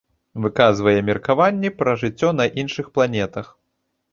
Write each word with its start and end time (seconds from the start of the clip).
Выказвае 0.43 0.95
меркаванні 1.09 1.71
пра 1.81 1.91
жыццё 2.05 2.33
на 2.41 2.45
іншых 2.63 2.85
планетах. 2.97 3.45